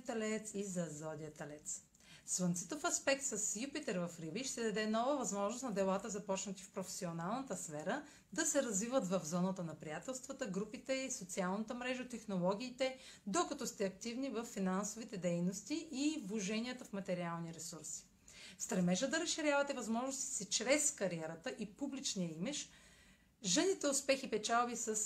Телец 0.00 0.50
и 0.54 0.64
за 0.64 0.86
Зодия 0.90 1.32
Телец. 1.32 1.82
Слънцето 2.26 2.78
в 2.78 2.84
аспект 2.84 3.24
с 3.24 3.56
Юпитер 3.60 3.96
в 3.96 4.10
Риби 4.20 4.44
ще 4.44 4.62
даде 4.62 4.86
нова 4.86 5.16
възможност 5.16 5.62
на 5.62 5.72
делата, 5.72 6.08
започнати 6.10 6.62
в 6.62 6.70
професионалната 6.70 7.56
сфера, 7.56 8.02
да 8.32 8.46
се 8.46 8.62
развиват 8.62 9.06
в 9.06 9.20
зоната 9.24 9.64
на 9.64 9.74
приятелствата, 9.74 10.46
групите 10.46 10.92
и 10.92 11.10
социалната 11.10 11.74
мрежа, 11.74 12.08
технологиите, 12.08 12.98
докато 13.26 13.66
сте 13.66 13.84
активни 13.84 14.30
в 14.30 14.44
финансовите 14.44 15.16
дейности 15.16 15.88
и 15.90 16.22
вложенията 16.26 16.84
в 16.84 16.92
материални 16.92 17.54
ресурси. 17.54 18.04
Стремежа 18.58 19.08
да 19.08 19.20
разширявате 19.20 19.72
възможности 19.72 20.34
си 20.34 20.44
чрез 20.44 20.90
кариерата 20.90 21.54
и 21.58 21.66
публичния 21.66 22.30
имидж, 22.30 22.70
жените 23.44 23.86
успехи 23.86 24.30
печалби 24.30 24.76
с 24.76 24.96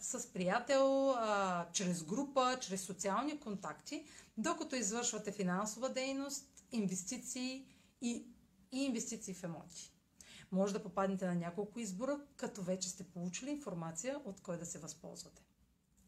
с 0.00 0.32
приятел, 0.32 1.10
а, 1.10 1.66
чрез 1.72 2.02
група, 2.02 2.58
чрез 2.60 2.80
социални 2.82 3.40
контакти, 3.40 4.04
докато 4.36 4.76
извършвате 4.76 5.32
финансова 5.32 5.88
дейност, 5.88 6.64
инвестиции 6.72 7.66
и, 8.00 8.26
и 8.72 8.84
инвестиции 8.84 9.34
в 9.34 9.44
емоти. 9.44 9.92
Може 10.52 10.72
да 10.72 10.82
попаднете 10.82 11.26
на 11.26 11.34
няколко 11.34 11.78
избора, 11.78 12.20
като 12.36 12.62
вече 12.62 12.88
сте 12.88 13.04
получили 13.04 13.50
информация 13.50 14.20
от 14.24 14.40
кой 14.40 14.58
да 14.58 14.66
се 14.66 14.78
възползвате. 14.78 15.42